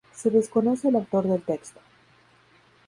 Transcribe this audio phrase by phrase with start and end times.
[0.15, 1.79] Se desconoce el autor del texto.